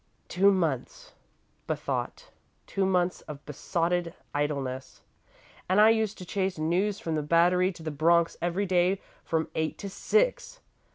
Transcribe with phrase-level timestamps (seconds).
[0.27, 1.11] "Two months,"
[1.67, 2.31] bethought;
[2.65, 5.01] "two months of besotted idleness.
[5.69, 9.49] And I used to chase news from the Battery to the Bronx every day from
[9.53, 10.59] eight to six!